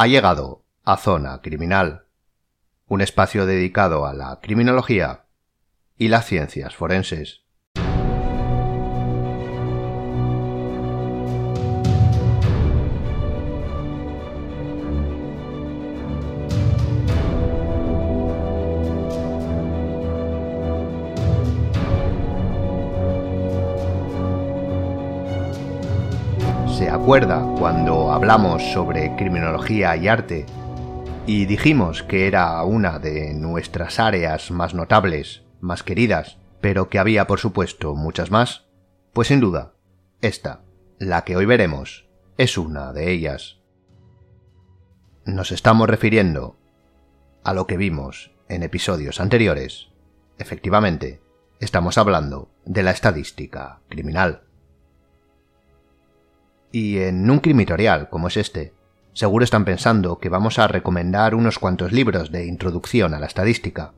Ha 0.00 0.06
llegado 0.06 0.62
a 0.84 0.96
Zona 0.96 1.40
Criminal, 1.42 2.04
un 2.86 3.00
espacio 3.00 3.46
dedicado 3.46 4.06
a 4.06 4.14
la 4.14 4.38
criminología 4.40 5.24
y 5.96 6.06
las 6.06 6.24
ciencias 6.24 6.76
forenses. 6.76 7.42
¿Se 26.78 26.88
acuerda 26.88 27.44
cuando 27.58 27.87
hablamos 28.18 28.72
sobre 28.72 29.14
criminología 29.14 29.94
y 29.96 30.08
arte 30.08 30.44
y 31.24 31.46
dijimos 31.46 32.02
que 32.02 32.26
era 32.26 32.60
una 32.64 32.98
de 32.98 33.32
nuestras 33.32 34.00
áreas 34.00 34.50
más 34.50 34.74
notables, 34.74 35.44
más 35.60 35.84
queridas, 35.84 36.36
pero 36.60 36.88
que 36.88 36.98
había 36.98 37.28
por 37.28 37.38
supuesto 37.38 37.94
muchas 37.94 38.32
más? 38.32 38.66
Pues 39.12 39.28
sin 39.28 39.38
duda, 39.38 39.74
esta, 40.20 40.62
la 40.98 41.22
que 41.22 41.36
hoy 41.36 41.46
veremos, 41.46 42.08
es 42.38 42.58
una 42.58 42.92
de 42.92 43.12
ellas. 43.12 43.60
Nos 45.24 45.52
estamos 45.52 45.88
refiriendo 45.88 46.56
a 47.44 47.54
lo 47.54 47.68
que 47.68 47.76
vimos 47.76 48.32
en 48.48 48.64
episodios 48.64 49.20
anteriores. 49.20 49.90
Efectivamente, 50.38 51.22
estamos 51.60 51.98
hablando 51.98 52.50
de 52.64 52.82
la 52.82 52.90
estadística 52.90 53.78
criminal. 53.88 54.47
Y 56.70 56.98
en 56.98 57.30
un 57.30 57.38
crimitorial 57.38 58.08
como 58.10 58.28
es 58.28 58.36
este, 58.36 58.74
seguro 59.14 59.44
están 59.44 59.64
pensando 59.64 60.18
que 60.18 60.28
vamos 60.28 60.58
a 60.58 60.68
recomendar 60.68 61.34
unos 61.34 61.58
cuantos 61.58 61.92
libros 61.92 62.30
de 62.30 62.46
introducción 62.46 63.14
a 63.14 63.18
la 63.18 63.26
estadística, 63.26 63.94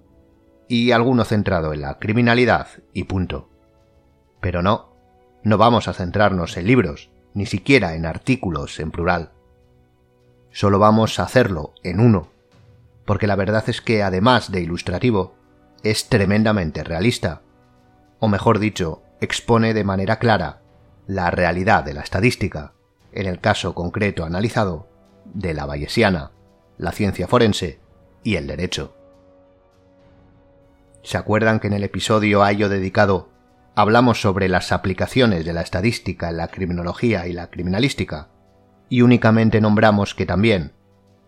y 0.69 0.93
alguno 0.93 1.25
centrado 1.25 1.73
en 1.73 1.81
la 1.81 1.99
criminalidad 1.99 2.69
y 2.93 3.05
punto. 3.05 3.49
Pero 4.41 4.63
no, 4.63 4.95
no 5.43 5.59
vamos 5.59 5.89
a 5.89 5.95
centrarnos 5.95 6.57
en 6.57 6.67
libros, 6.67 7.11
ni 7.35 7.47
siquiera 7.47 7.95
en 7.95 8.07
artículos 8.07 8.79
en 8.79 8.93
plural. 8.93 9.33
Solo 10.53 10.79
vamos 10.79 11.19
a 11.19 11.25
hacerlo 11.25 11.75
en 11.83 11.99
uno, 11.99 12.29
porque 13.05 13.27
la 13.27 13.37
verdad 13.37 13.65
es 13.67 13.81
que 13.81 14.03
además 14.05 14.53
de 14.53 14.61
ilustrativo, 14.61 15.35
es 15.83 16.09
tremendamente 16.09 16.85
realista, 16.85 17.43
o 18.21 18.29
mejor 18.29 18.59
dicho, 18.59 19.03
expone 19.21 19.75
de 19.75 19.85
manera 19.85 20.19
clara 20.19 20.60
la 21.11 21.33
realidad 21.33 21.83
de 21.83 21.93
la 21.93 22.03
estadística, 22.03 22.73
en 23.11 23.27
el 23.27 23.41
caso 23.41 23.75
concreto 23.75 24.25
analizado, 24.25 24.89
de 25.25 25.55
la 25.55 25.67
bayesiana, 25.67 26.31
la 26.79 26.93
ciencia 26.93 27.27
forense 27.27 27.81
y 28.23 28.37
el 28.37 28.47
derecho. 28.47 28.95
¿Se 31.03 31.19
acuerdan 31.19 31.59
que 31.59 31.67
en 31.67 31.73
el 31.73 31.83
episodio 31.83 32.45
a 32.45 32.53
ello 32.53 32.69
dedicado 32.69 33.29
hablamos 33.75 34.21
sobre 34.21 34.49
las 34.49 34.71
aplicaciones 34.71 35.45
de 35.45 35.53
la 35.53 35.63
estadística 35.63 36.29
en 36.29 36.37
la 36.37 36.47
criminología 36.47 37.27
y 37.27 37.33
la 37.33 37.51
criminalística? 37.51 38.29
Y 38.89 39.03
únicamente 39.03 39.61
nombramos 39.61 40.15
que 40.15 40.27
también, 40.27 40.75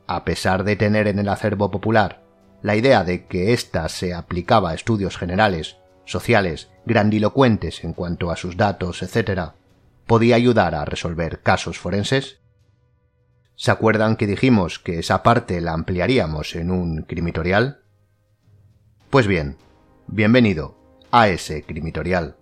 a 0.07 0.25
pesar 0.25 0.63
de 0.63 0.77
tener 0.77 1.09
en 1.09 1.19
el 1.19 1.29
acervo 1.29 1.73
popular 1.73 2.23
la 2.63 2.77
idea 2.77 3.03
de 3.03 3.27
que 3.27 3.53
ésta 3.53 3.89
se 3.89 4.15
aplicaba 4.15 4.71
a 4.71 4.75
estudios 4.75 5.19
generales, 5.19 5.79
sociales, 6.05 6.71
grandilocuentes 6.87 7.83
en 7.83 7.95
cuanto 7.95 8.31
a 8.31 8.37
sus 8.37 8.57
datos, 8.57 9.03
etc., 9.03 9.55
podía 10.13 10.37
ayudar 10.37 10.75
a 10.75 10.85
resolver 10.85 11.41
casos 11.41 11.79
forenses? 11.79 12.43
¿Se 13.57 13.71
acuerdan 13.71 14.17
que 14.17 14.27
dijimos 14.27 14.79
que 14.79 14.99
esa 14.99 15.23
parte 15.23 15.59
la 15.63 15.73
ampliaríamos 15.73 16.55
en 16.55 16.71
un 16.71 17.05
crimitorial? 17.05 17.81
Pues 19.09 19.27
bien, 19.27 19.57
bienvenido 20.09 20.77
a 21.11 21.29
ese 21.29 21.63
crimitorial. 21.63 22.37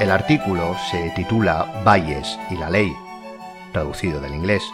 El 0.00 0.10
artículo 0.10 0.74
se 0.90 1.12
titula 1.14 1.84
Valles 1.86 2.36
y 2.50 2.56
la 2.56 2.68
ley, 2.68 2.92
traducido 3.72 4.20
del 4.20 4.34
inglés, 4.34 4.64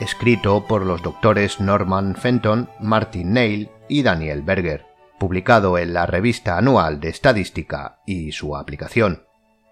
escrito 0.00 0.66
por 0.66 0.84
los 0.84 1.02
doctores 1.02 1.60
Norman 1.60 2.14
Fenton, 2.14 2.68
Martin 2.80 3.32
Neil 3.32 3.70
y 3.88 4.02
Daniel 4.02 4.42
Berger, 4.42 4.86
publicado 5.18 5.78
en 5.78 5.94
la 5.94 6.06
revista 6.06 6.58
anual 6.58 7.00
de 7.00 7.08
Estadística 7.08 8.00
y 8.06 8.32
su 8.32 8.56
aplicación. 8.56 9.24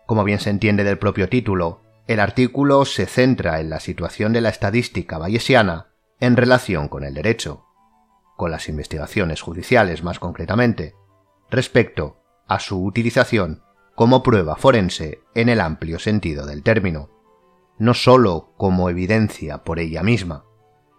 Como 0.06 0.24
bien 0.24 0.40
se 0.40 0.50
entiende 0.50 0.84
del 0.84 0.98
propio 0.98 1.28
título, 1.28 1.82
el 2.06 2.20
artículo 2.20 2.84
se 2.84 3.06
centra 3.06 3.60
en 3.60 3.70
la 3.70 3.80
situación 3.80 4.32
de 4.32 4.40
la 4.40 4.50
estadística 4.50 5.18
bayesiana 5.18 5.88
en 6.20 6.36
relación 6.36 6.88
con 6.88 7.04
el 7.04 7.14
derecho, 7.14 7.64
con 8.36 8.50
las 8.50 8.68
investigaciones 8.68 9.40
judiciales 9.40 10.02
más 10.02 10.18
concretamente, 10.18 10.94
respecto 11.50 12.18
a 12.46 12.60
su 12.60 12.82
utilización 12.82 13.62
como 13.94 14.22
prueba 14.22 14.56
forense 14.56 15.20
en 15.34 15.48
el 15.48 15.60
amplio 15.60 15.98
sentido 15.98 16.46
del 16.46 16.62
término 16.62 17.13
no 17.78 17.94
sólo 17.94 18.52
como 18.56 18.88
evidencia 18.88 19.64
por 19.64 19.78
ella 19.78 20.02
misma, 20.02 20.44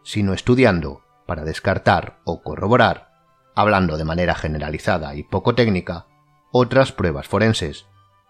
sino 0.04 0.34
estudiando 0.34 1.02
para 1.26 1.44
descartar 1.44 2.20
o 2.26 2.42
corroborar, 2.42 3.10
hablando 3.56 3.98
de 3.98 4.06
manera 4.06 4.36
generalizada 4.36 5.16
y 5.16 5.24
poco 5.24 5.56
técnica, 5.56 6.08
otras 6.52 6.92
pruebas 6.92 7.28
forenses 7.28 7.88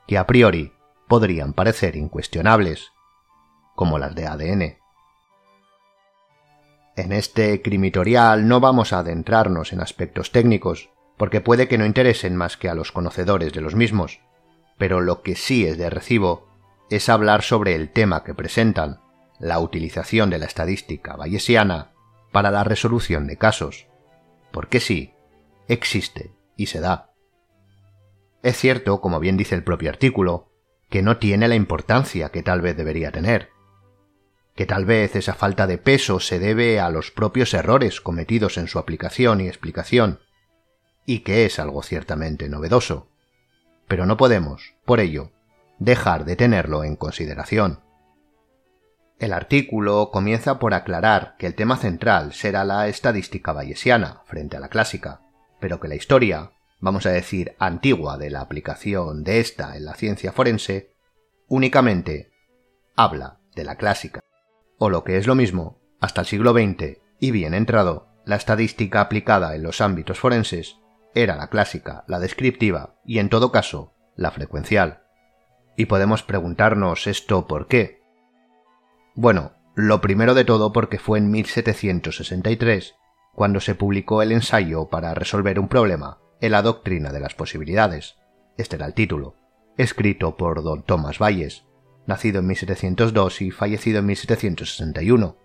que 0.08 0.18
a 0.18 0.28
priori 0.28 0.74
podrían 1.08 1.54
parecer 1.54 1.96
incuestionables, 1.96 2.92
como 3.76 3.98
las 4.00 4.16
de 4.16 4.28
ADN. 4.28 4.78
En 6.96 7.12
este 7.12 7.62
crimitorial 7.62 8.48
no 8.48 8.60
vamos 8.60 8.94
a 8.94 9.00
adentrarnos 9.00 9.74
en 9.74 9.82
aspectos 9.82 10.32
técnicos, 10.32 10.90
porque 11.18 11.42
puede 11.42 11.68
que 11.68 11.78
no 11.78 11.86
interesen 11.86 12.36
más 12.36 12.58
que 12.58 12.70
a 12.70 12.76
los 12.76 12.92
conocedores 12.92 13.54
de 13.54 13.62
los 13.62 13.76
mismos, 13.76 14.22
pero 14.78 15.02
lo 15.02 15.22
que 15.22 15.36
sí 15.36 15.66
es 15.66 15.78
de 15.78 15.90
recibo 15.90 16.55
es 16.90 17.10
hablar 17.10 17.42
sobre 17.42 17.76
el 17.76 17.92
tema 17.92 18.24
que 18.24 18.34
presentan, 18.34 19.02
la 19.40 19.60
utilización 19.60 20.30
de 20.30 20.40
la 20.40 20.46
estadística 20.46 21.16
bayesiana 21.16 21.92
para 22.32 22.52
la 22.52 22.64
resolución 22.64 23.28
de 23.28 23.38
casos, 23.38 23.88
porque 24.52 24.80
sí, 24.80 25.14
existe 25.68 26.34
y 26.56 26.68
se 26.68 26.80
da. 26.80 27.12
Es 28.44 28.58
cierto, 28.58 29.02
como 29.02 29.20
bien 29.20 29.38
dice 29.38 29.56
el 29.56 29.64
propio 29.64 29.90
artículo, 29.90 30.52
que 30.90 31.02
no 31.02 31.18
tiene 31.18 31.48
la 31.48 31.56
importancia 31.56 32.30
que 32.30 32.44
tal 32.44 32.62
vez 32.62 32.78
debería 32.78 33.12
tener, 33.12 33.50
que 34.56 34.66
tal 34.66 34.86
vez 34.86 35.16
esa 35.16 35.34
falta 35.34 35.68
de 35.68 35.78
peso 35.78 36.20
se 36.20 36.40
debe 36.40 36.80
a 36.80 36.90
los 36.90 37.12
propios 37.12 37.54
errores 37.54 38.00
cometidos 38.00 38.58
en 38.58 38.68
su 38.68 38.80
aplicación 38.80 39.42
y 39.42 39.48
explicación, 39.48 40.20
y 41.06 41.20
que 41.20 41.46
es 41.46 41.60
algo 41.60 41.84
ciertamente 41.84 42.48
novedoso. 42.48 43.10
Pero 43.88 44.06
no 44.06 44.18
podemos, 44.18 44.76
por 44.86 45.00
ello, 45.00 45.32
dejar 45.80 46.26
de 46.26 46.36
tenerlo 46.36 46.84
en 46.84 46.96
consideración. 46.96 47.82
El 49.18 49.32
artículo 49.32 50.10
comienza 50.12 50.60
por 50.60 50.74
aclarar 50.74 51.36
que 51.38 51.48
el 51.48 51.56
tema 51.56 51.78
central 51.78 52.34
será 52.34 52.66
la 52.66 52.88
estadística 52.88 53.54
bayesiana 53.54 54.22
frente 54.26 54.58
a 54.58 54.60
la 54.60 54.68
clásica, 54.68 55.22
pero 55.60 55.80
que 55.80 55.88
la 55.88 55.96
historia, 55.96 56.52
vamos 56.80 57.06
a 57.06 57.12
decir 57.12 57.56
antigua 57.58 58.18
de 58.18 58.30
la 58.30 58.42
aplicación 58.42 59.24
de 59.24 59.40
esta 59.40 59.78
en 59.78 59.86
la 59.86 59.96
ciencia 59.96 60.34
forense, 60.34 60.94
únicamente 61.48 62.32
habla 62.96 63.40
de 63.56 63.64
la 63.64 63.78
clásica, 63.78 64.20
o 64.78 64.90
lo 64.90 65.04
que 65.06 65.18
es 65.18 65.28
lo 65.28 65.36
mismo, 65.36 65.80
hasta 66.02 66.22
el 66.22 66.28
siglo 66.28 66.52
XX 66.52 67.00
y 67.20 67.32
bien 67.32 67.54
entrado, 67.54 68.10
la 68.26 68.36
estadística 68.36 69.00
aplicada 69.00 69.56
en 69.56 69.64
los 69.64 69.80
ámbitos 69.80 70.20
forenses 70.20 70.78
era 71.14 71.38
la 71.38 71.48
clásica, 71.48 72.04
la 72.08 72.20
descriptiva 72.20 73.00
y 73.06 73.20
en 73.20 73.30
todo 73.30 73.52
caso 73.52 73.94
la 74.18 74.32
frecuencial. 74.32 75.05
Y 75.76 75.86
podemos 75.86 76.24
preguntarnos 76.24 77.08
esto 77.08 77.48
por 77.48 77.68
qué. 77.68 78.02
Bueno, 79.16 79.54
lo 79.76 80.02
primero 80.02 80.34
de 80.34 80.46
todo 80.46 80.72
porque 80.72 81.00
fue 81.00 81.20
en 81.20 81.32
1763 81.32 82.96
cuando 83.34 83.60
se 83.60 83.76
publicó 83.76 84.22
el 84.22 84.32
ensayo 84.32 84.88
para 84.88 85.14
resolver 85.14 85.60
un 85.60 85.68
problema 85.68 86.20
en 86.40 86.52
la 86.52 86.62
doctrina 86.62 87.12
de 87.12 87.20
las 87.20 87.36
posibilidades. 87.36 88.16
Este 88.58 88.78
era 88.78 88.86
el 88.86 88.94
título, 88.94 89.36
escrito 89.78 90.38
por 90.38 90.64
don 90.64 90.84
Thomas 90.84 91.20
Bayes, 91.20 91.66
nacido 92.08 92.40
en 92.40 92.48
1702 92.48 93.42
y 93.42 93.52
fallecido 93.52 94.00
en 94.00 94.06
1761. 94.06 95.38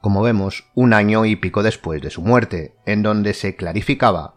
Como 0.00 0.22
vemos, 0.22 0.70
un 0.74 0.94
año 0.94 1.24
y 1.24 1.36
pico 1.36 1.62
después 1.62 2.00
de 2.00 2.10
su 2.10 2.22
muerte, 2.22 2.76
en 2.86 3.02
donde 3.02 3.34
se 3.34 3.56
clarificaba 3.56 4.36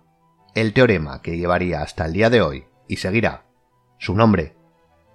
el 0.55 0.73
teorema 0.73 1.21
que 1.21 1.37
llevaría 1.37 1.81
hasta 1.81 2.05
el 2.05 2.13
día 2.13 2.29
de 2.29 2.41
hoy 2.41 2.65
y 2.87 2.97
seguirá 2.97 3.45
su 3.99 4.15
nombre, 4.15 4.57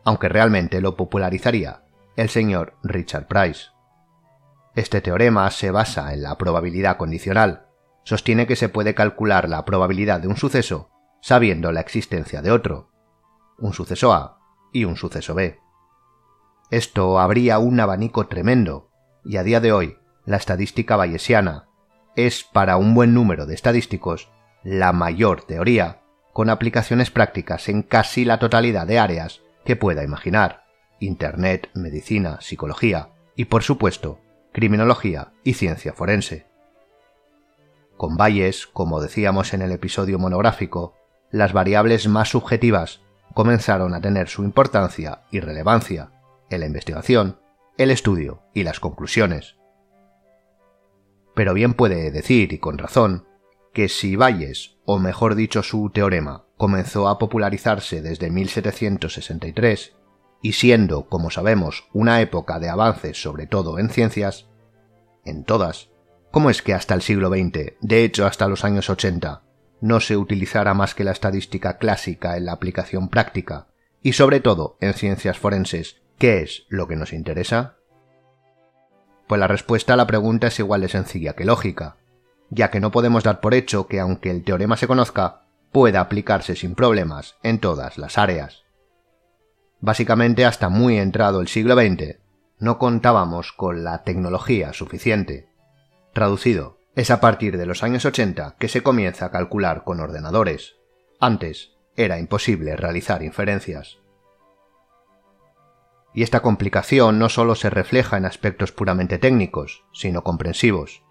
aunque 0.06 0.28
realmente 0.28 0.80
lo 0.80 0.96
popularizaría 0.96 1.82
el 2.14 2.30
señor 2.30 2.74
Richard 2.84 3.26
Price. 3.26 3.66
Este 4.76 5.00
teorema 5.00 5.50
se 5.50 5.72
basa 5.72 6.14
en 6.14 6.22
la 6.22 6.38
probabilidad 6.38 6.96
condicional, 6.96 7.66
sostiene 8.04 8.46
que 8.46 8.54
se 8.54 8.68
puede 8.68 8.94
calcular 8.94 9.48
la 9.48 9.64
probabilidad 9.64 10.20
de 10.20 10.28
un 10.28 10.36
suceso 10.36 10.90
sabiendo 11.20 11.72
la 11.72 11.80
existencia 11.80 12.40
de 12.40 12.52
otro, 12.52 12.92
un 13.58 13.72
suceso 13.72 14.12
A 14.12 14.38
y 14.72 14.84
un 14.84 14.96
suceso 14.96 15.34
B. 15.34 15.58
Esto 16.70 17.18
habría 17.18 17.58
un 17.58 17.80
abanico 17.80 18.28
tremendo, 18.28 18.90
y 19.24 19.38
a 19.38 19.42
día 19.42 19.60
de 19.60 19.72
hoy 19.72 19.98
la 20.24 20.36
estadística 20.36 20.94
bayesiana 20.94 21.66
es 22.14 22.44
para 22.44 22.76
un 22.76 22.94
buen 22.94 23.12
número 23.12 23.44
de 23.44 23.54
estadísticos 23.54 24.30
la 24.62 24.92
mayor 24.92 25.42
teoría, 25.42 26.02
con 26.32 26.48
aplicaciones 26.48 27.10
prácticas 27.10 27.68
en 27.68 27.82
casi 27.82 28.24
la 28.24 28.38
totalidad 28.38 28.86
de 28.86 29.00
áreas 29.00 29.42
que 29.66 29.76
pueda 29.76 30.02
imaginar, 30.02 30.64
Internet, 30.98 31.68
medicina, 31.74 32.40
psicología 32.40 33.10
y, 33.34 33.46
por 33.46 33.62
supuesto, 33.62 34.18
criminología 34.52 35.32
y 35.44 35.52
ciencia 35.52 35.92
forense. 35.92 36.46
Con 37.98 38.16
Bayes, 38.16 38.66
como 38.66 39.00
decíamos 39.00 39.52
en 39.52 39.60
el 39.60 39.72
episodio 39.72 40.18
monográfico, 40.18 40.94
las 41.30 41.52
variables 41.52 42.08
más 42.08 42.30
subjetivas 42.30 43.02
comenzaron 43.34 43.92
a 43.92 44.00
tener 44.00 44.28
su 44.28 44.44
importancia 44.44 45.24
y 45.30 45.40
relevancia 45.40 46.12
en 46.48 46.60
la 46.60 46.66
investigación, 46.66 47.38
el 47.76 47.90
estudio 47.90 48.42
y 48.54 48.62
las 48.62 48.80
conclusiones. 48.80 49.56
Pero 51.34 51.52
bien 51.52 51.74
puede 51.74 52.10
decir, 52.10 52.54
y 52.54 52.58
con 52.58 52.78
razón, 52.78 53.26
que 53.76 53.90
si 53.90 54.16
Bayes, 54.16 54.78
o 54.86 54.98
mejor 54.98 55.34
dicho 55.34 55.62
su 55.62 55.90
teorema, 55.90 56.46
comenzó 56.56 57.08
a 57.08 57.18
popularizarse 57.18 58.00
desde 58.00 58.30
1763, 58.30 59.94
y 60.40 60.54
siendo, 60.54 61.10
como 61.10 61.28
sabemos, 61.28 61.86
una 61.92 62.22
época 62.22 62.58
de 62.58 62.70
avances 62.70 63.20
sobre 63.20 63.46
todo 63.46 63.78
en 63.78 63.90
ciencias, 63.90 64.48
en 65.26 65.44
todas, 65.44 65.90
¿cómo 66.30 66.48
es 66.48 66.62
que 66.62 66.72
hasta 66.72 66.94
el 66.94 67.02
siglo 67.02 67.28
XX, 67.28 67.74
de 67.82 68.04
hecho 68.04 68.24
hasta 68.24 68.48
los 68.48 68.64
años 68.64 68.88
80, 68.88 69.42
no 69.82 70.00
se 70.00 70.16
utilizara 70.16 70.72
más 70.72 70.94
que 70.94 71.04
la 71.04 71.12
estadística 71.12 71.76
clásica 71.76 72.38
en 72.38 72.46
la 72.46 72.52
aplicación 72.52 73.10
práctica, 73.10 73.66
y 74.00 74.14
sobre 74.14 74.40
todo 74.40 74.78
en 74.80 74.94
ciencias 74.94 75.36
forenses, 75.36 76.00
¿qué 76.16 76.40
es 76.40 76.64
lo 76.70 76.88
que 76.88 76.96
nos 76.96 77.12
interesa? 77.12 77.76
Pues 79.26 79.38
la 79.38 79.48
respuesta 79.48 79.92
a 79.92 79.96
la 79.98 80.06
pregunta 80.06 80.46
es 80.46 80.58
igual 80.60 80.80
de 80.80 80.88
sencilla 80.88 81.34
que 81.34 81.44
lógica, 81.44 81.98
ya 82.50 82.70
que 82.70 82.80
no 82.80 82.90
podemos 82.90 83.24
dar 83.24 83.40
por 83.40 83.54
hecho 83.54 83.86
que 83.86 84.00
aunque 84.00 84.30
el 84.30 84.44
teorema 84.44 84.76
se 84.76 84.86
conozca, 84.86 85.46
pueda 85.72 86.00
aplicarse 86.00 86.56
sin 86.56 86.74
problemas 86.74 87.36
en 87.42 87.60
todas 87.60 87.98
las 87.98 88.18
áreas. 88.18 88.64
Básicamente 89.80 90.44
hasta 90.44 90.68
muy 90.68 90.98
entrado 90.98 91.40
el 91.40 91.48
siglo 91.48 91.74
XX, 91.74 92.18
no 92.58 92.78
contábamos 92.78 93.52
con 93.52 93.84
la 93.84 94.02
tecnología 94.02 94.72
suficiente. 94.72 95.50
Traducido, 96.14 96.78
es 96.94 97.10
a 97.10 97.20
partir 97.20 97.58
de 97.58 97.66
los 97.66 97.82
años 97.82 98.06
80 98.06 98.56
que 98.58 98.68
se 98.68 98.82
comienza 98.82 99.26
a 99.26 99.30
calcular 99.30 99.84
con 99.84 100.00
ordenadores. 100.00 100.76
Antes 101.20 101.74
era 101.94 102.18
imposible 102.18 102.74
realizar 102.76 103.22
inferencias. 103.22 103.98
Y 106.14 106.22
esta 106.22 106.40
complicación 106.40 107.18
no 107.18 107.28
solo 107.28 107.54
se 107.54 107.68
refleja 107.68 108.16
en 108.16 108.24
aspectos 108.24 108.72
puramente 108.72 109.18
técnicos, 109.18 109.84
sino 109.92 110.24
comprensivos. 110.24 111.02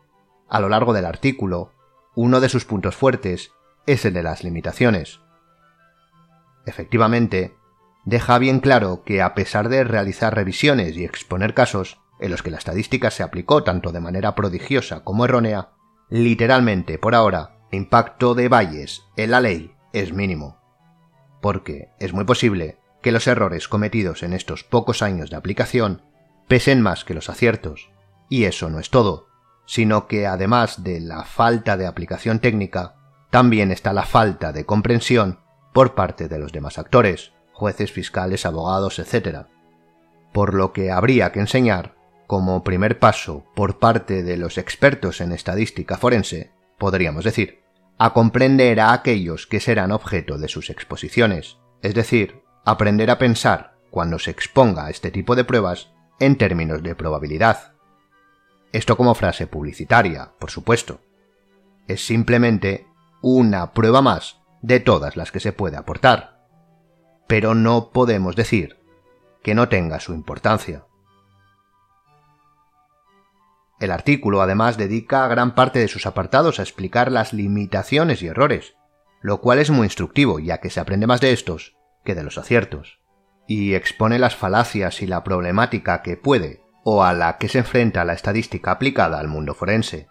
A 0.50 0.60
lo 0.60 0.70
largo 0.70 0.94
del 0.94 1.06
artículo, 1.06 1.72
uno 2.16 2.40
de 2.40 2.50
sus 2.50 2.66
puntos 2.66 2.96
fuertes 2.96 3.52
es 3.86 4.06
el 4.06 4.14
de 4.14 4.24
las 4.24 4.44
limitaciones. 4.44 5.20
Efectivamente, 6.66 7.56
deja 8.06 8.38
bien 8.40 8.60
claro 8.60 9.04
que 9.04 9.22
a 9.22 9.34
pesar 9.36 9.70
de 9.70 9.84
realizar 9.84 10.34
revisiones 10.34 10.96
y 10.96 11.04
exponer 11.04 11.54
casos 11.54 12.00
en 12.20 12.32
los 12.32 12.42
que 12.42 12.52
la 12.52 12.58
estadística 12.58 13.12
se 13.12 13.24
aplicó 13.24 13.64
tanto 13.64 13.92
de 13.92 14.00
manera 14.00 14.36
prodigiosa 14.36 15.04
como 15.04 15.26
errónea, 15.26 15.70
Literalmente, 16.10 17.00
por 17.00 17.16
ahora, 17.16 17.58
el 17.72 17.80
impacto 17.80 18.36
de 18.36 18.48
Valles 18.48 19.04
en 19.18 19.32
la 19.32 19.42
ley 19.42 19.74
es 19.92 20.14
mínimo. 20.14 20.62
Porque 21.42 21.90
es 22.00 22.14
muy 22.14 22.26
posible 22.26 22.78
que 23.02 23.12
los 23.12 23.28
errores 23.28 23.68
cometidos 23.68 24.24
en 24.24 24.34
estos 24.34 24.64
pocos 24.64 25.02
años 25.02 25.30
de 25.30 25.36
aplicación 25.36 26.04
pesen 26.48 26.82
más 26.82 27.06
que 27.06 27.14
los 27.14 27.30
aciertos. 27.30 27.90
Y 28.30 28.46
eso 28.46 28.70
no 28.70 28.80
es 28.80 28.90
todo, 28.90 29.28
sino 29.66 30.08
que 30.08 30.28
además 30.28 30.84
de 30.84 31.00
la 31.00 31.24
falta 31.24 31.78
de 31.78 31.88
aplicación 31.88 32.40
técnica, 32.40 32.96
también 33.30 33.72
está 33.72 33.94
la 33.94 34.04
falta 34.04 34.52
de 34.52 34.66
comprensión 34.66 35.40
por 35.74 35.96
parte 35.96 36.28
de 36.28 36.40
los 36.40 36.52
demás 36.52 36.78
actores, 36.78 37.34
jueces, 37.52 37.92
fiscales, 37.92 38.46
abogados, 38.46 39.00
etc. 39.00 39.48
Por 40.32 40.54
lo 40.54 40.72
que 40.72 40.92
habría 40.92 41.32
que 41.32 41.40
enseñar 41.40 41.96
como 42.28 42.64
primer 42.64 43.00
paso 43.00 43.46
por 43.56 43.80
parte 43.80 44.24
de 44.24 44.38
los 44.38 44.58
expertos 44.58 45.22
en 45.22 45.32
estadística 45.32 45.98
forense, 45.98 46.52
podríamos 46.78 47.24
decir, 47.24 47.64
a 47.98 48.14
comprender 48.14 48.80
a 48.80 48.94
aquellos 48.94 49.48
que 49.48 49.60
serán 49.60 49.92
objeto 49.92 50.38
de 50.38 50.48
sus 50.48 50.70
exposiciones, 50.70 51.58
es 51.82 51.94
decir, 51.94 52.42
aprender 52.66 53.10
a 53.10 53.18
pensar 53.18 53.76
cuando 53.90 54.20
se 54.20 54.32
exponga 54.32 54.86
a 54.86 54.90
este 54.90 55.12
tipo 55.12 55.36
de 55.36 55.46
pruebas 55.46 55.92
en 56.20 56.38
términos 56.38 56.84
de 56.84 56.96
probabilidad. 56.96 57.75
Esto 58.76 58.98
como 58.98 59.16
frase 59.16 59.48
publicitaria, 59.48 60.34
por 60.38 60.52
supuesto. 60.52 61.00
Es 61.88 62.06
simplemente 62.06 62.86
una 63.22 63.72
prueba 63.72 64.02
más 64.02 64.42
de 64.62 64.82
todas 64.82 65.16
las 65.16 65.32
que 65.32 65.40
se 65.40 65.54
puede 65.54 65.78
aportar. 65.78 66.46
Pero 67.26 67.56
no 67.56 67.92
podemos 67.92 68.36
decir 68.36 68.76
que 69.42 69.56
no 69.56 69.70
tenga 69.70 70.02
su 70.02 70.14
importancia. 70.14 70.84
El 73.80 73.92
artículo 73.92 74.42
además 74.42 74.76
dedica 74.76 75.26
gran 75.30 75.56
parte 75.56 75.80
de 75.80 75.88
sus 75.88 76.06
apartados 76.06 76.60
a 76.60 76.64
explicar 76.64 77.14
las 77.14 77.32
limitaciones 77.32 78.22
y 78.22 78.28
errores, 78.28 78.76
lo 79.22 79.40
cual 79.40 79.60
es 79.60 79.70
muy 79.70 79.86
instructivo 79.86 80.40
ya 80.40 80.60
que 80.60 80.70
se 80.70 80.82
aprende 80.82 81.08
más 81.08 81.22
de 81.22 81.32
estos 81.32 81.78
que 82.04 82.14
de 82.14 82.24
los 82.24 82.38
aciertos, 82.38 83.00
y 83.48 83.74
expone 83.74 84.20
las 84.20 84.36
falacias 84.36 85.02
y 85.02 85.08
la 85.08 85.24
problemática 85.24 86.02
que 86.02 86.18
puede 86.18 86.65
o 86.86 87.04
a 87.04 87.12
la 87.14 87.38
que 87.38 87.50
se 87.50 87.58
enfrenta 87.58 88.06
la 88.06 88.14
estadística 88.14 88.72
aplicada 88.72 89.20
al 89.20 89.28
mundo 89.28 89.54
forense. 89.54 90.08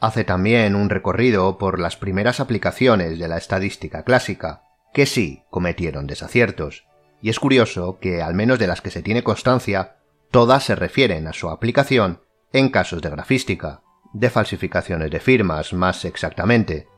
Hace 0.00 0.24
también 0.24 0.74
un 0.74 0.90
recorrido 0.90 1.56
por 1.58 1.78
las 1.78 1.96
primeras 1.96 2.40
aplicaciones 2.40 3.20
de 3.20 3.28
la 3.28 3.36
estadística 3.36 4.02
clásica, 4.02 4.62
que 4.92 5.06
sí 5.06 5.44
cometieron 5.50 6.08
desaciertos, 6.08 6.86
y 7.22 7.30
es 7.30 7.38
curioso 7.38 7.98
que, 8.00 8.22
al 8.22 8.34
menos 8.34 8.58
de 8.58 8.66
las 8.66 8.80
que 8.80 8.90
se 8.90 9.02
tiene 9.02 9.22
constancia, 9.22 9.98
Todas 10.34 10.64
se 10.64 10.74
refieren 10.74 11.28
a 11.28 11.32
su 11.32 11.48
aplicación 11.48 12.20
en 12.52 12.68
casos 12.68 13.00
de 13.00 13.08
grafística, 13.08 13.82
de 14.12 14.30
falsificaciones 14.30 15.12
de 15.12 15.20
firmas 15.20 15.72
más 15.72 16.04
exactamente, 16.04 16.88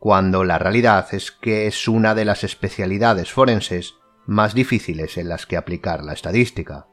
cuando 0.00 0.42
la 0.42 0.58
realidad 0.58 1.06
es 1.12 1.30
que 1.30 1.68
es 1.68 1.86
una 1.86 2.16
de 2.16 2.24
las 2.24 2.42
especialidades 2.42 3.30
forenses 3.30 3.94
más 4.26 4.52
difíciles 4.52 5.16
en 5.16 5.28
las 5.28 5.46
que 5.46 5.56
aplicar 5.56 6.02
la 6.02 6.12
estadística, 6.12 6.88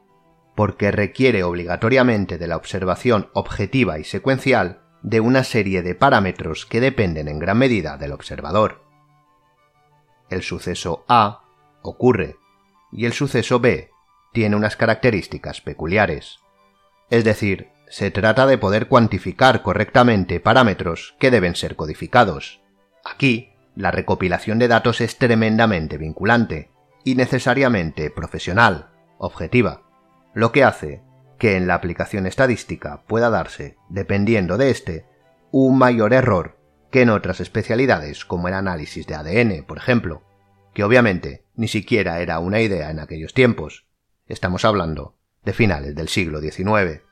porque 0.54 0.90
requiere 0.90 1.42
obligatoriamente 1.42 2.38
de 2.38 2.46
la 2.46 2.56
observación 2.56 3.30
objetiva 3.32 3.98
y 3.98 4.04
secuencial 4.04 4.82
de 5.02 5.20
una 5.20 5.44
serie 5.44 5.82
de 5.82 5.94
parámetros 5.94 6.66
que 6.66 6.80
dependen 6.80 7.28
en 7.28 7.38
gran 7.38 7.58
medida 7.58 7.96
del 7.96 8.12
observador. 8.12 8.84
El 10.28 10.42
suceso 10.42 11.04
A 11.08 11.44
ocurre 11.82 12.36
y 12.92 13.06
el 13.06 13.12
suceso 13.12 13.60
B 13.60 13.90
tiene 14.32 14.56
unas 14.56 14.76
características 14.76 15.60
peculiares. 15.60 16.38
Es 17.08 17.24
decir, 17.24 17.70
se 17.88 18.10
trata 18.10 18.46
de 18.46 18.58
poder 18.58 18.86
cuantificar 18.86 19.62
correctamente 19.62 20.38
parámetros 20.38 21.16
que 21.18 21.30
deben 21.30 21.56
ser 21.56 21.74
codificados. 21.74 22.60
Aquí, 23.04 23.52
la 23.74 23.90
recopilación 23.90 24.58
de 24.58 24.68
datos 24.68 25.00
es 25.00 25.18
tremendamente 25.18 25.98
vinculante 25.98 26.70
y 27.04 27.16
necesariamente 27.16 28.10
profesional, 28.10 28.90
objetiva, 29.18 29.89
lo 30.34 30.52
que 30.52 30.64
hace 30.64 31.02
que 31.38 31.56
en 31.56 31.66
la 31.66 31.74
aplicación 31.74 32.26
estadística 32.26 33.02
pueda 33.06 33.30
darse, 33.30 33.76
dependiendo 33.88 34.58
de 34.58 34.70
este, 34.70 35.06
un 35.50 35.78
mayor 35.78 36.12
error 36.12 36.58
que 36.90 37.02
en 37.02 37.10
otras 37.10 37.40
especialidades 37.40 38.24
como 38.24 38.48
el 38.48 38.54
análisis 38.54 39.06
de 39.06 39.14
ADN, 39.14 39.64
por 39.64 39.78
ejemplo, 39.78 40.22
que 40.74 40.84
obviamente 40.84 41.44
ni 41.54 41.68
siquiera 41.68 42.20
era 42.20 42.38
una 42.38 42.60
idea 42.60 42.90
en 42.90 43.00
aquellos 43.00 43.32
tiempos, 43.32 43.86
Estamos 44.30 44.64
hablando 44.64 45.16
de 45.42 45.52
finales 45.52 45.96
del 45.96 46.08
siglo 46.08 46.40
XIX. 46.40 47.02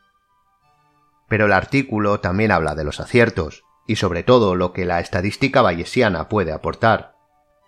Pero 1.29 1.47
el 1.47 1.53
artículo 1.53 2.21
también 2.21 2.53
habla 2.53 2.77
de 2.77 2.85
los 2.85 3.01
aciertos 3.01 3.65
y 3.89 3.97
sobre 3.97 4.23
todo 4.23 4.55
lo 4.55 4.73
que 4.73 4.85
la 4.85 5.01
estadística 5.01 5.61
bayesiana 5.61 6.29
puede 6.29 6.53
aportar, 6.53 7.17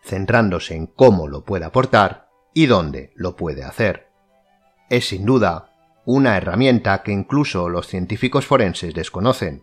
centrándose 0.04 0.76
en 0.76 0.87
cómo 0.87 1.26
lo 1.26 1.45
puede 1.45 1.64
aportar 1.64 2.28
y 2.54 2.66
dónde 2.66 3.12
lo 3.16 3.35
puede 3.35 3.64
hacer. 3.64 4.10
Es 4.91 5.09
sin 5.09 5.25
duda 5.25 5.71
una 6.05 6.37
herramienta 6.37 7.03
que 7.03 7.13
incluso 7.13 7.69
los 7.69 7.87
científicos 7.87 8.45
forenses 8.45 8.93
desconocen. 8.93 9.63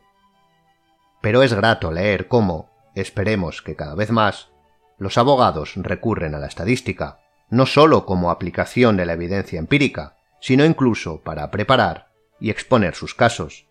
Pero 1.22 1.44
es 1.44 1.54
grato 1.54 1.92
leer 1.92 2.28
cómo, 2.28 2.70
esperemos 2.96 3.62
que 3.62 3.76
cada 3.76 3.94
vez 3.94 4.10
más, 4.10 4.50
los 4.98 5.18
abogados 5.18 5.74
recurren 5.76 6.34
a 6.34 6.40
la 6.40 6.48
estadística 6.48 7.20
no 7.50 7.66
sólo 7.66 8.06
como 8.06 8.30
aplicación 8.30 8.98
de 8.98 9.06
la 9.06 9.14
evidencia 9.14 9.60
empírica, 9.60 10.18
sino 10.42 10.66
incluso 10.66 11.22
para 11.22 11.50
preparar 11.52 12.10
y 12.40 12.50
exponer 12.50 12.96
sus 12.96 13.16
casos. 13.16 13.68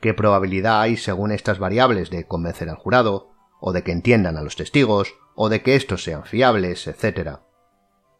qué 0.00 0.14
probabilidad 0.14 0.80
hay 0.80 0.96
según 0.96 1.30
estas 1.30 1.60
variables 1.60 2.10
de 2.10 2.26
convencer 2.26 2.68
al 2.68 2.76
jurado, 2.76 3.30
o 3.60 3.72
de 3.72 3.84
que 3.84 3.92
entiendan 3.92 4.36
a 4.36 4.42
los 4.42 4.56
testigos, 4.56 5.14
o 5.36 5.48
de 5.48 5.62
que 5.62 5.76
estos 5.76 6.02
sean 6.02 6.24
fiables, 6.24 6.88
etc. 6.88 7.38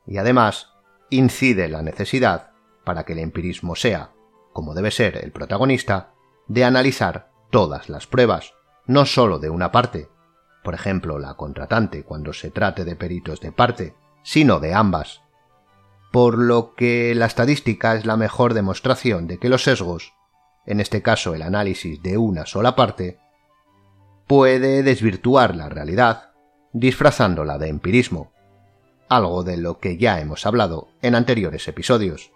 Y 0.06 0.18
además, 0.18 0.68
incide 1.10 1.68
la 1.68 1.82
necesidad, 1.82 2.51
para 2.84 3.04
que 3.04 3.12
el 3.12 3.20
empirismo 3.20 3.76
sea, 3.76 4.12
como 4.52 4.74
debe 4.74 4.90
ser 4.90 5.16
el 5.16 5.32
protagonista, 5.32 6.14
de 6.48 6.64
analizar 6.64 7.30
todas 7.50 7.88
las 7.88 8.06
pruebas, 8.06 8.54
no 8.86 9.06
sólo 9.06 9.38
de 9.38 9.50
una 9.50 9.70
parte, 9.72 10.08
por 10.62 10.74
ejemplo 10.74 11.18
la 11.18 11.34
contratante 11.34 12.04
cuando 12.04 12.32
se 12.32 12.50
trate 12.50 12.84
de 12.84 12.96
peritos 12.96 13.40
de 13.40 13.52
parte, 13.52 13.94
sino 14.22 14.60
de 14.60 14.74
ambas. 14.74 15.22
Por 16.10 16.38
lo 16.38 16.74
que 16.74 17.14
la 17.14 17.26
estadística 17.26 17.94
es 17.94 18.04
la 18.04 18.16
mejor 18.16 18.54
demostración 18.54 19.26
de 19.26 19.38
que 19.38 19.48
los 19.48 19.64
sesgos, 19.64 20.12
en 20.66 20.80
este 20.80 21.02
caso 21.02 21.34
el 21.34 21.42
análisis 21.42 22.02
de 22.02 22.18
una 22.18 22.46
sola 22.46 22.76
parte, 22.76 23.18
puede 24.26 24.82
desvirtuar 24.82 25.56
la 25.56 25.68
realidad, 25.68 26.32
disfrazándola 26.72 27.58
de 27.58 27.68
empirismo, 27.68 28.32
algo 29.08 29.42
de 29.42 29.56
lo 29.56 29.78
que 29.78 29.98
ya 29.98 30.20
hemos 30.20 30.46
hablado 30.46 30.88
en 31.02 31.14
anteriores 31.14 31.66
episodios. 31.68 32.32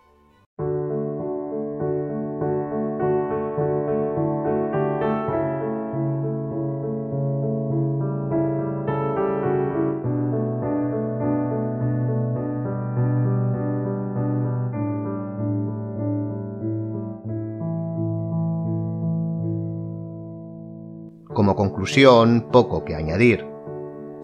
Poco 22.50 22.84
que 22.84 22.94
añadir. 22.94 23.46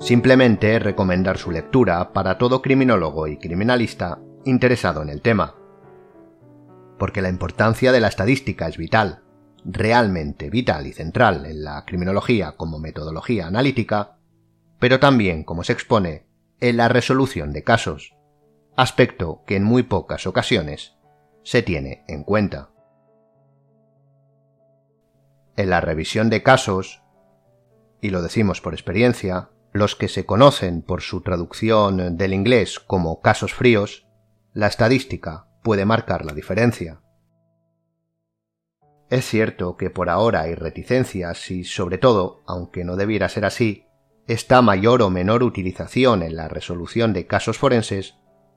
Simplemente 0.01 0.79
recomendar 0.79 1.39
su 1.39 1.51
lectura 1.51 2.13
para 2.13 2.37
todo 2.37 2.61
criminólogo 2.61 3.29
y 3.29 3.39
criminalista 3.39 4.19
interesado 4.45 5.03
en 5.03 5.09
el 5.09 5.23
tema. 5.23 5.55
Porque 6.99 7.23
la 7.23 7.29
importancia 7.29 7.93
de 7.93 8.01
la 8.01 8.09
estadística 8.09 8.67
es 8.69 8.77
vital, 8.77 9.23
realmente 9.65 10.51
vital 10.51 10.87
y 10.87 10.93
central 10.93 11.47
en 11.47 11.63
la 11.63 11.85
criminología 11.85 12.53
como 12.57 12.79
metodología 12.79 13.47
analítica, 13.47 14.19
pero 14.79 14.99
también, 14.99 15.45
como 15.45 15.63
se 15.63 15.73
expone, 15.73 16.27
en 16.61 16.77
la 16.77 16.89
resolución 16.89 17.53
de 17.53 17.63
casos, 17.63 18.17
aspecto 18.77 19.43
que 19.47 19.57
en 19.57 19.65
muy 19.65 19.85
pocas 19.85 20.27
ocasiones 20.27 20.97
se 21.45 21.63
tiene 21.63 22.05
en 22.09 22.25
cuenta. 22.25 22.71
En 25.57 25.71
la 25.71 25.81
revisión 25.81 26.31
de 26.31 26.43
casos, 26.43 27.02
y 28.03 28.11
lo 28.11 28.21
decimos 28.21 28.61
por 28.61 28.75
experiencia, 28.75 29.51
los 29.73 29.97
que 29.97 30.09
se 30.09 30.27
conocen 30.27 30.83
por 30.83 31.01
su 31.01 31.23
traducción 31.23 32.19
del 32.19 32.35
inglés 32.35 32.81
como 32.81 33.21
casos 33.23 33.55
fríos, 33.55 34.07
la 34.53 34.67
estadística 34.67 35.47
puede 35.63 35.87
marcar 35.87 36.27
la 36.27 36.35
diferencia. 36.35 37.01
Es 39.09 39.25
cierto 39.25 39.77
que 39.77 39.89
por 39.89 40.11
ahora 40.11 40.43
hay 40.43 40.57
reticencias 40.57 41.51
y, 41.51 41.63
sobre 41.65 41.97
todo, 41.97 42.43
aunque 42.45 42.85
no 42.85 42.97
debiera 42.97 43.29
ser 43.29 43.45
así, 43.45 43.87
esta 44.27 44.63
mayor 44.63 45.01
o 45.03 45.09
menor 45.09 45.45
utilización 45.45 46.23
en 46.23 46.35
la 46.35 46.49
resolución 46.49 47.13
de 47.13 47.27
casos 47.29 47.57
forenses 47.57 48.17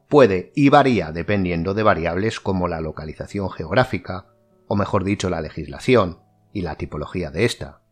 puede 0.10 0.52
y 0.56 0.70
varía 0.70 1.12
dependiendo 1.12 1.76
de 1.76 1.84
variables 1.84 2.40
como 2.40 2.68
la 2.68 2.82
localización 2.82 3.52
geográfica, 3.52 4.26
o 4.68 4.76
mejor 4.76 5.04
dicho, 5.04 5.30
la 5.30 5.42
legislación 5.42 6.22
y 6.52 6.62
la 6.62 6.76
tipología 6.76 7.30
de 7.30 7.46
ésta 7.46 7.85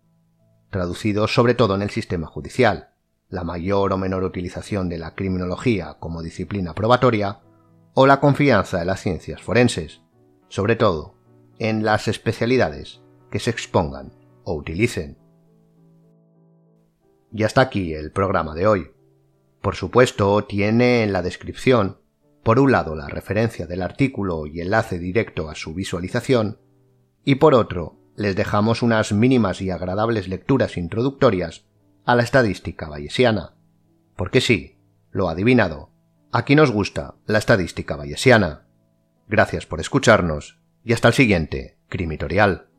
traducido 0.74 1.30
sobre 1.30 1.53
todo 1.53 1.75
en 1.75 1.82
el 1.82 1.89
sistema 1.89 2.27
judicial, 2.27 2.89
la 3.30 3.46
mayor 3.46 3.94
o 3.94 3.98
menor 3.98 4.25
utilización 4.25 4.89
de 4.89 4.98
la 4.98 5.15
criminología 5.15 5.96
como 6.00 6.22
disciplina 6.22 6.75
probatoria, 6.75 7.39
o 7.94 8.06
la 8.06 8.20
confianza 8.20 8.82
en 8.82 8.88
las 8.88 9.01
ciencias 9.01 9.42
forenses, 9.42 10.01
sobre 10.50 10.75
todo 10.75 11.15
en 11.60 11.86
las 11.86 12.10
especialidades 12.10 13.01
que 13.32 13.39
se 13.39 13.51
expongan 13.51 14.12
o 14.44 14.53
utilicen. 14.53 15.18
Y 17.32 17.44
hasta 17.44 17.62
aquí 17.62 17.94
el 17.94 18.12
programa 18.12 18.53
de 18.53 18.68
hoy. 18.68 18.92
Por 19.62 19.75
supuesto, 19.75 20.44
tiene 20.44 21.03
en 21.03 21.13
la 21.13 21.22
descripción, 21.22 22.00
por 22.44 22.60
un 22.60 22.72
lado, 22.72 22.96
la 22.96 23.08
referencia 23.08 23.65
del 23.65 23.82
artículo 23.82 24.46
y 24.46 24.60
enlace 24.60 25.00
directo 25.00 25.50
a 25.50 25.56
su 25.56 25.74
visualización, 25.74 26.60
y 27.24 27.36
por 27.36 27.53
otro, 27.53 28.03
les 28.15 28.36
dejamos 28.36 28.82
unas 28.82 29.12
mínimas 29.12 29.62
y 29.62 29.70
agradables 29.70 30.27
lecturas 30.27 30.77
introductorias 30.77 31.65
a 32.05 32.15
la 32.15 32.24
estadística 32.24 32.88
bayesiana. 32.88 33.55
Porque 34.15 34.41
sí, 34.41 34.77
lo 35.12 35.29
adivinado, 35.29 35.89
aquí 36.32 36.55
nos 36.55 36.72
gusta 36.72 37.15
la 37.25 37.39
estadística 37.39 37.96
bayesiana. 37.96 38.67
Gracias 39.27 39.65
por 39.65 39.79
escucharnos 39.79 40.60
y 40.84 40.93
hasta 40.93 41.08
el 41.08 41.13
siguiente 41.13 41.77
Crimitorial. 41.89 42.73